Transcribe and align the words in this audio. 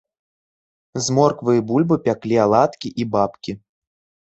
З 1.07 1.17
морквы 1.17 1.51
і 1.59 1.65
бульбы 1.73 1.95
пяклі 2.09 2.35
аладкі 2.47 2.95
і 3.05 3.09
бабкі. 3.15 3.51